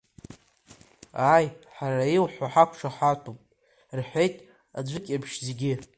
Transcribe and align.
Ааи, 1.31 1.47
ҳара 1.75 2.05
иуҳәо 2.15 2.45
ҳақәшаҳаҭуп,— 2.53 3.39
рҳәеит 3.97 4.35
аӡәк 4.77 5.05
еиԥш 5.09 5.31
зегьы. 5.45 5.73